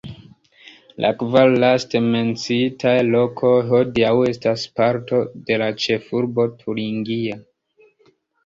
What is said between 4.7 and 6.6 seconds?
parto de la ĉefurbo